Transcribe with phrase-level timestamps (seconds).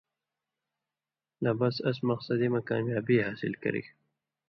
[1.43, 3.87] لہ بِس اس مقصدی مہ کامیابی حاصل کرِگ۔